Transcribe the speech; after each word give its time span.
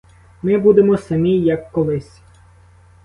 Ми 0.43 0.57
будемо 0.57 0.97
самі, 0.97 1.39
як 1.39 1.71
колись. 1.71 2.21